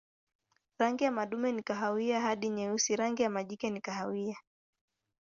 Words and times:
Rangi 0.79 1.03
ya 1.03 1.11
madume 1.11 1.51
ni 1.51 1.63
kahawia 1.63 2.21
hadi 2.21 2.49
nyeusi, 2.49 2.95
rangi 2.95 3.23
ya 3.23 3.29
majike 3.29 3.69
ni 3.69 3.81
kahawia. 3.81 4.37